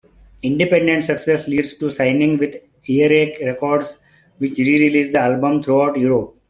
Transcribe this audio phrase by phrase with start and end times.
[0.41, 2.55] Independent success lead to signing with
[2.89, 3.99] Earache Records
[4.39, 6.35] which re-released the album throughout Europe.